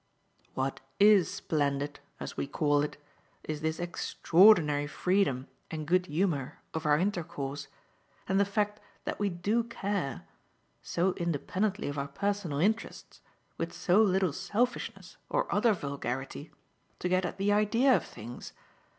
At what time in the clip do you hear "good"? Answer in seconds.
5.85-6.07